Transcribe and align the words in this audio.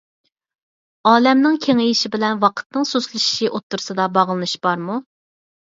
ئالەمنىڭ 1.11 1.59
كېڭىيىشى 1.65 2.11
بىلەن 2.17 2.41
ۋاقىتنىڭ 2.47 2.89
سۇسلىشىشى 2.95 3.53
ئوتتۇرىسىدا 3.53 4.11
باغلىنىش 4.19 4.59
بارمۇ؟ 4.67 5.01